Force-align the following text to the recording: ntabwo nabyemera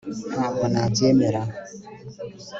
ntabwo 0.31 0.63
nabyemera 0.73 1.41